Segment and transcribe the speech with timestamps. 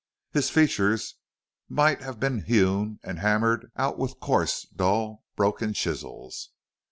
[0.31, 1.13] His features
[1.69, 6.49] might have been hewn and hammered out with coarse, dull, broken chisels.